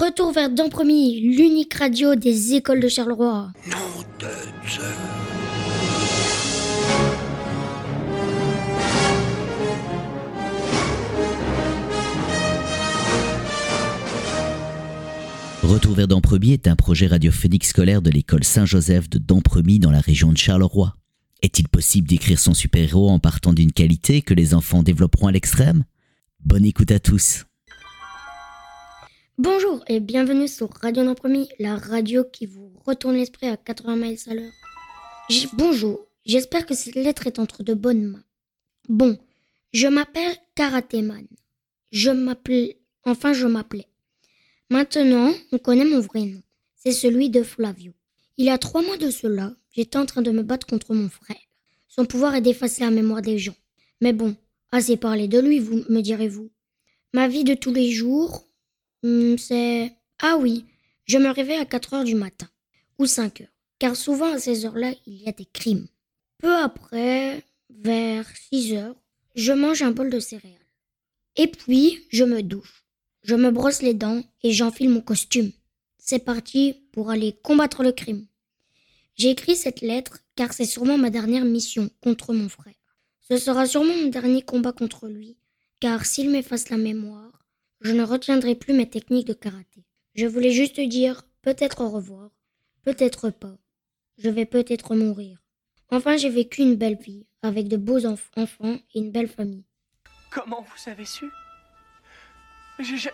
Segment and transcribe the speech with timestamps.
[0.00, 3.52] Retour vers Dampremy, l'unique radio des écoles de Charleroi.
[3.66, 3.76] Nom
[4.18, 4.28] de
[4.66, 4.80] Dieu.
[15.62, 20.00] Retour vers Dampremy est un projet radiophonique scolaire de l'école Saint-Joseph de Dampremy dans la
[20.00, 20.96] région de Charleroi.
[21.42, 25.84] Est-il possible d'écrire son super-héros en partant d'une qualité que les enfants développeront à l'extrême?
[26.42, 27.44] Bonne écoute à tous.
[29.42, 34.18] Bonjour et bienvenue sur Radio Dampremy, la radio qui vous retourne l'esprit à 80 miles
[34.26, 34.52] à l'heure.
[35.54, 38.24] Bonjour, j'espère que cette lettre est entre de bonnes mains.
[38.90, 39.18] Bon,
[39.72, 41.26] je m'appelle Karatéman.
[41.90, 42.74] Je m'appelle...
[43.04, 43.86] Enfin, je m'appelais.
[44.68, 46.42] Maintenant, on connaît mon vrai nom.
[46.76, 47.94] C'est celui de Flavio.
[48.36, 51.08] Il y a trois mois de cela, j'étais en train de me battre contre mon
[51.08, 51.40] frère.
[51.88, 53.56] Son pouvoir est d'effacer la mémoire des gens.
[54.02, 54.36] Mais bon,
[54.70, 56.50] assez parlé de lui, vous me direz-vous.
[57.14, 58.44] Ma vie de tous les jours,
[59.02, 59.92] hmm, c'est...
[60.20, 60.64] Ah oui,
[61.06, 62.48] je me réveille à 4 heures du matin.
[62.98, 63.48] Ou 5 heures.
[63.78, 65.88] Car souvent à ces heures-là, il y a des crimes.
[66.38, 68.96] Peu après, vers 6 heures,
[69.34, 70.56] je mange un bol de céréales.
[71.36, 72.84] Et puis, je me douche.
[73.22, 75.52] Je me brosse les dents et j'enfile mon costume.
[75.98, 78.26] C'est parti pour aller combattre le crime.
[79.16, 82.74] J'ai écrit cette lettre car c'est sûrement ma dernière mission contre mon frère.
[83.28, 85.36] Ce sera sûrement mon dernier combat contre lui,
[85.78, 87.39] car s'il m'efface la mémoire,
[87.80, 89.84] je ne retiendrai plus mes techniques de karaté.
[90.14, 92.30] Je voulais juste dire peut-être au revoir,
[92.82, 93.56] peut-être pas.
[94.18, 95.42] Je vais peut-être mourir.
[95.90, 99.64] Enfin, j'ai vécu une belle vie, avec de beaux enf- enfants et une belle famille.
[100.30, 101.24] Comment vous avez su?
[102.78, 103.10] J'ai ja-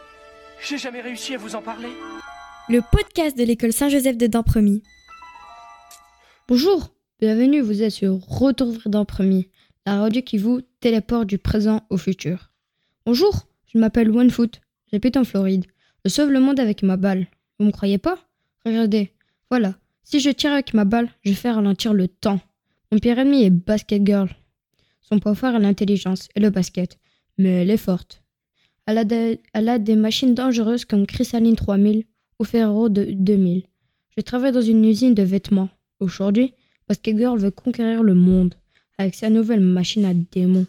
[0.67, 1.89] j'ai jamais réussi à vous en parler.
[2.69, 4.83] Le podcast de l'école Saint-Joseph de Dampremy.
[6.48, 9.48] Bonjour, bienvenue, vous êtes sur Retour vers Dampremy,
[9.87, 12.50] la radio qui vous téléporte du présent au futur.
[13.05, 13.47] Bonjour,
[13.77, 15.67] je m'appelle OneFoot, j'habite en Floride.
[16.03, 17.27] Je sauve le monde avec ma balle.
[17.59, 18.19] Vous me croyez pas?
[18.65, 19.11] Regardez,
[19.51, 22.41] voilà, si je tire avec ma balle, je fais ralentir le temps.
[22.91, 24.31] Mon pire ennemi est Basket Girl.
[25.03, 26.99] Son point fort est l'intelligence et le basket,
[27.37, 28.23] mais elle est forte.
[28.87, 29.05] Elle a,
[29.79, 32.05] des, machines dangereuses comme Crystalline 3000
[32.39, 33.65] ou Ferro de 2000.
[34.17, 35.69] Je travaille dans une usine de vêtements.
[36.00, 36.55] Aujourd'hui,
[36.89, 38.55] Basket Girl veut conquérir le monde
[38.97, 40.67] avec sa nouvelle machine à démons.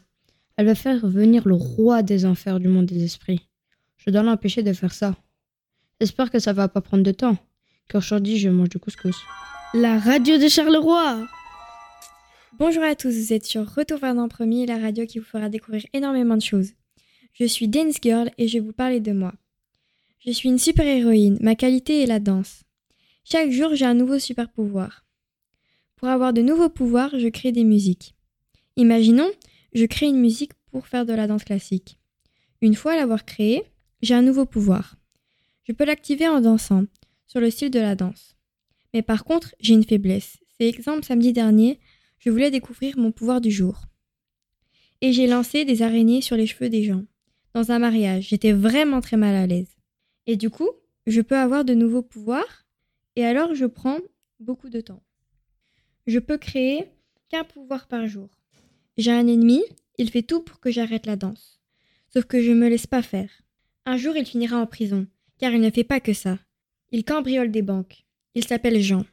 [0.57, 3.47] Elle veut faire venir le roi des enfers du monde des esprits.
[3.97, 5.15] Je dois l'empêcher de faire ça.
[6.01, 7.37] J'espère que ça va pas prendre de temps,
[7.87, 9.15] car aujourd'hui je mange du couscous.
[9.75, 11.27] La radio de Charleroi.
[12.57, 15.85] Bonjour à tous, vous êtes sur Retour vers Dampremy, la radio qui vous fera découvrir
[15.93, 16.71] énormément de choses.
[17.33, 19.33] Je suis Dance Girl et je vais vous parler de moi.
[20.25, 22.63] Je suis une super héroïne, ma qualité est la danse.
[23.23, 25.05] Chaque jour, j'ai un nouveau super pouvoir.
[25.97, 28.15] Pour avoir de nouveaux pouvoirs, je crée des musiques.
[28.75, 29.29] Imaginons,
[29.77, 31.99] je crée une musique pour faire de la danse classique.
[32.61, 33.63] Une fois l'avoir créée,
[34.01, 34.95] j'ai un nouveau pouvoir.
[35.65, 36.85] Je peux l'activer en dansant,
[37.27, 38.35] sur le style de la danse.
[38.93, 40.37] Mais par contre, j'ai une faiblesse.
[40.57, 41.79] C'est exemple samedi dernier,
[42.17, 43.83] je voulais découvrir mon pouvoir du jour.
[45.01, 47.03] Et j'ai lancé des araignées sur les cheveux des gens.
[47.53, 49.77] Dans un mariage, j'étais vraiment très mal à l'aise.
[50.25, 50.69] Et du coup,
[51.05, 52.65] je peux avoir de nouveaux pouvoirs,
[53.15, 53.99] et alors je prends
[54.39, 55.03] beaucoup de temps.
[56.07, 56.85] Je peux créer
[57.29, 58.29] qu'un pouvoir par jour.
[58.97, 59.63] J'ai un ennemi,
[59.97, 61.61] il fait tout pour que j'arrête la danse.
[62.13, 63.29] Sauf que je ne me laisse pas faire.
[63.85, 66.39] Un jour, il finira en prison, car il ne fait pas que ça.
[66.91, 68.05] Il cambriole des banques.
[68.33, 69.05] Il s'appelle Jean.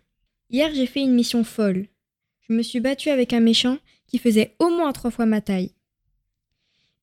[0.51, 1.87] Hier, j'ai fait une mission folle.
[2.49, 5.73] Je me suis battue avec un méchant qui faisait au moins trois fois ma taille.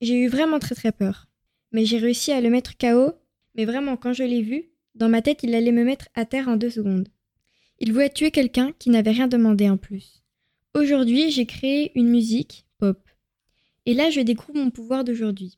[0.02, 1.28] J'ai eu vraiment très très peur.
[1.72, 3.14] Mais j'ai réussi à le mettre KO,
[3.56, 4.66] mais vraiment quand je l'ai vu,
[4.96, 7.08] dans ma tête il allait me mettre à terre en deux secondes.
[7.80, 10.22] Il voulait tuer quelqu'un qui n'avait rien demandé en plus.
[10.74, 12.66] Aujourd'hui, j'ai créé une musique.
[13.86, 15.58] Et là, je découvre mon pouvoir d'aujourd'hui.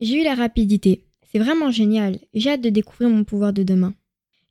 [0.00, 1.04] J'ai eu la rapidité.
[1.30, 2.18] C'est vraiment génial.
[2.34, 3.94] J'ai hâte de découvrir mon pouvoir de demain.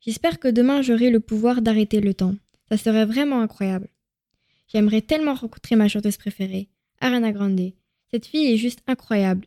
[0.00, 2.34] J'espère que demain j'aurai le pouvoir d'arrêter le temps.
[2.68, 3.88] Ça serait vraiment incroyable.
[4.68, 6.68] J'aimerais tellement rencontrer ma chanteuse préférée,
[7.00, 7.72] Ariana Grande.
[8.10, 9.46] Cette fille est juste incroyable.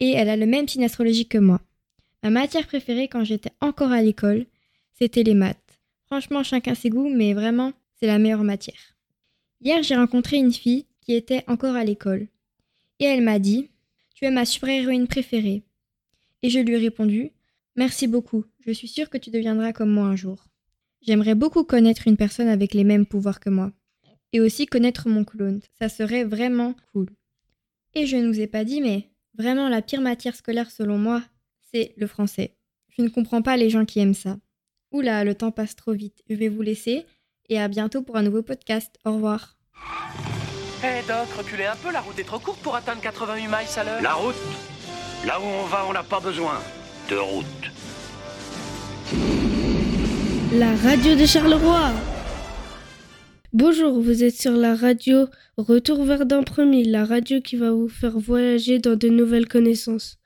[0.00, 1.60] Et elle a le même signe astrologique que moi.
[2.22, 4.46] Ma matière préférée quand j'étais encore à l'école,
[4.92, 5.80] c'était les maths.
[6.06, 8.96] Franchement, chacun ses goûts, mais vraiment, c'est la meilleure matière.
[9.60, 12.28] Hier, j'ai rencontré une fille qui était encore à l'école.
[13.00, 13.70] Et elle m'a dit
[14.14, 15.62] Tu es ma super-héroïne préférée.
[16.42, 17.32] Et je lui ai répondu
[17.76, 20.46] Merci beaucoup, je suis sûre que tu deviendras comme moi un jour.
[21.02, 23.70] J'aimerais beaucoup connaître une personne avec les mêmes pouvoirs que moi.
[24.32, 27.10] Et aussi connaître mon clone, ça serait vraiment cool.
[27.94, 31.22] Et je ne vous ai pas dit, mais vraiment la pire matière scolaire selon moi,
[31.70, 32.56] c'est le français.
[32.88, 34.38] Je ne comprends pas les gens qui aiment ça.
[34.90, 36.22] Oula, le temps passe trop vite.
[36.28, 37.04] Je vais vous laisser
[37.48, 38.98] et à bientôt pour un nouveau podcast.
[39.04, 39.55] Au revoir.
[40.86, 43.84] Hé Doc, reculez un peu, la route est trop courte pour atteindre 88 miles à
[43.84, 44.02] l'heure.
[44.02, 44.36] La route
[45.26, 46.60] Là où on va, on n'a pas besoin
[47.10, 47.44] de route.
[50.52, 51.90] la radio de Charleroi.
[53.52, 57.88] Bonjour, vous êtes sur la radio Retour vers d'un premier, la radio qui va vous
[57.88, 60.18] faire voyager dans de nouvelles connaissances.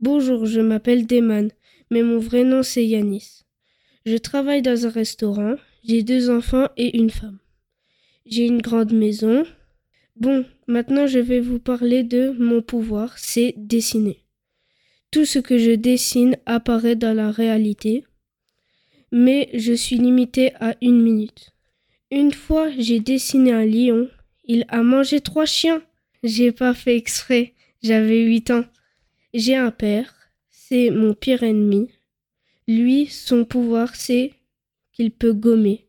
[0.00, 1.50] Bonjour, je m'appelle Deman,
[1.90, 3.42] mais mon vrai nom c'est Yanis.
[4.06, 7.38] Je travaille dans un restaurant, j'ai deux enfants et une femme.
[8.26, 9.44] J'ai une grande maison.
[10.16, 14.24] Bon, maintenant je vais vous parler de mon pouvoir, c'est dessiner.
[15.10, 18.04] Tout ce que je dessine apparaît dans la réalité,
[19.10, 21.54] mais je suis limité à une minute.
[22.10, 24.08] Une fois, j'ai dessiné un lion.
[24.44, 25.82] Il a mangé trois chiens.
[26.22, 27.54] J'ai pas fait exprès.
[27.82, 28.64] J'avais huit ans.
[29.32, 30.14] J'ai un père.
[30.50, 31.88] C'est mon pire ennemi.
[32.68, 34.32] Lui, son pouvoir, c'est
[34.92, 35.86] qu'il peut gommer.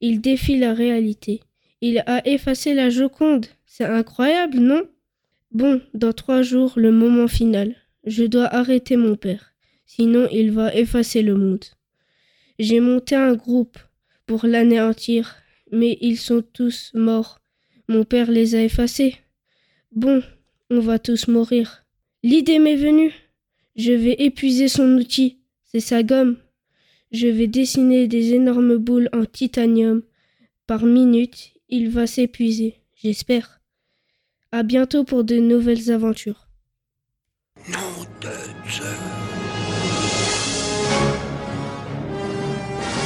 [0.00, 1.40] Il défie la réalité.
[1.80, 3.46] Il a effacé la Joconde.
[3.64, 4.82] C'est incroyable, non?
[5.52, 7.74] Bon, dans trois jours, le moment final.
[8.04, 9.54] Je dois arrêter mon père.
[9.84, 11.64] Sinon, il va effacer le monde.
[12.58, 13.78] J'ai monté un groupe
[14.26, 15.36] pour l'anéantir,
[15.70, 17.40] mais ils sont tous morts.
[17.88, 19.16] Mon père les a effacés.
[19.92, 20.22] Bon,
[20.70, 21.84] on va tous mourir.
[22.22, 23.12] L'idée m'est venue.
[23.76, 25.38] Je vais épuiser son outil
[25.76, 26.36] c'est sa gomme.
[27.12, 30.02] Je vais dessiner des énormes boules en titanium.
[30.66, 33.60] Par minute, il va s'épuiser, j'espère.
[34.52, 36.48] À bientôt pour de nouvelles aventures.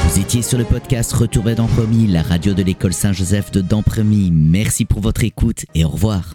[0.04, 4.30] Vous étiez sur le podcast Retour vers Dampremy, la radio de l'école Saint-Joseph de Dampremy.
[4.32, 6.34] Merci pour votre écoute et au revoir.